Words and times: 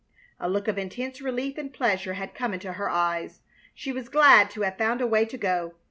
A 0.39 0.49
look 0.49 0.67
of 0.67 0.79
intense 0.79 1.21
relief 1.21 1.59
and 1.59 1.71
pleasure 1.71 2.15
had 2.15 2.33
come 2.33 2.55
into 2.55 2.73
her 2.73 2.89
eyes. 2.89 3.41
She 3.75 3.91
was 3.91 4.09
glad 4.09 4.49
to 4.49 4.61
have 4.61 4.75
found 4.79 4.99
a 4.99 5.05
way 5.05 5.25
to 5.25 5.37
go. 5.37 5.75